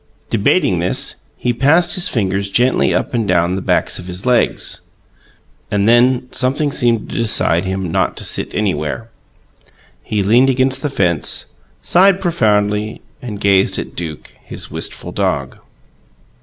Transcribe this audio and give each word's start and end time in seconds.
Debating 0.31 0.79
this, 0.79 1.25
he 1.37 1.53
passed 1.53 1.93
his 1.93 2.09
fingers 2.09 2.49
gently 2.49 2.91
up 2.91 3.13
and 3.13 3.27
down 3.27 3.53
the 3.53 3.61
backs 3.61 3.99
of 3.99 4.07
his 4.07 4.25
legs; 4.25 4.81
and 5.69 5.87
then 5.87 6.27
something 6.31 6.71
seemed 6.71 7.07
to 7.07 7.15
decide 7.15 7.65
him 7.65 7.91
not 7.91 8.17
to 8.17 8.23
sit 8.23 8.51
anywhere. 8.55 9.11
He 10.01 10.23
leaned 10.23 10.49
against 10.49 10.81
the 10.81 10.89
fence, 10.89 11.53
sighed 11.83 12.19
profoundly, 12.19 13.03
and 13.21 13.39
gazed 13.39 13.77
at 13.77 13.95
Duke, 13.95 14.33
his 14.43 14.71
wistful 14.71 15.11
dog. 15.11 15.59